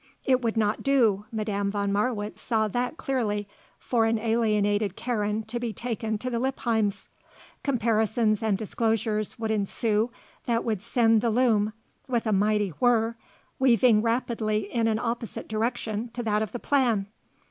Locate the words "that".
2.69-2.97, 10.47-10.63, 16.23-16.41